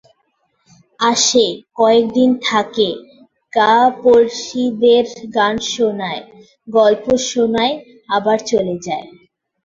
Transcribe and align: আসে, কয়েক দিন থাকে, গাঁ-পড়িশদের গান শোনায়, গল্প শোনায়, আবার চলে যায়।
আসে, 0.99 1.45
কয়েক 1.75 2.05
দিন 2.13 2.29
থাকে, 2.43 2.89
গাঁ-পড়িশদের 3.53 5.05
গান 5.35 5.55
শোনায়, 5.71 6.21
গল্প 6.67 7.05
শোনায়, 7.29 7.75
আবার 8.09 8.37
চলে 8.49 8.75
যায়। 8.87 9.05